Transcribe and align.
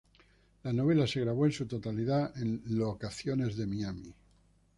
La 0.63 0.71
novela 0.73 1.05
se 1.05 1.19
grabó 1.21 1.45
en 1.45 1.51
su 1.51 1.67
totalidad 1.67 2.35
en 2.41 2.63
locaciones 2.65 3.55
de 3.55 3.67
Miami. 3.67 4.15